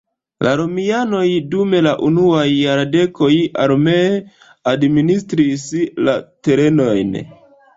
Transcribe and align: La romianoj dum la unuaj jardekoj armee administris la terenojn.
La 0.45 0.51
romianoj 0.59 1.25
dum 1.51 1.75
la 1.87 1.91
unuaj 2.07 2.45
jardekoj 2.53 3.31
armee 3.67 4.01
administris 4.73 5.69
la 6.09 6.17
terenojn. 6.49 7.17